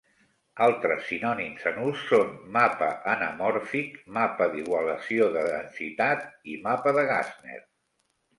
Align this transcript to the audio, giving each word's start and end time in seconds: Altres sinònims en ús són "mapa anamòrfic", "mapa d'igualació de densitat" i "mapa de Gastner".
Altres 0.67 1.01
sinònims 1.09 1.65
en 1.71 1.75
ús 1.89 2.05
són 2.11 2.31
"mapa 2.55 2.87
anamòrfic", 3.13 3.99
"mapa 4.17 4.49
d'igualació 4.55 5.29
de 5.37 5.45
densitat" 5.51 6.27
i 6.55 6.59
"mapa 6.67 6.97
de 6.99 7.07
Gastner". 7.15 7.63